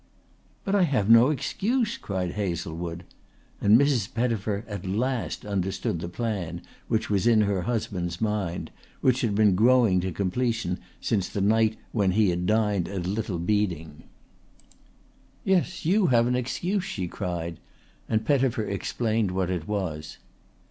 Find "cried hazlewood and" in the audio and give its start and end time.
1.95-3.79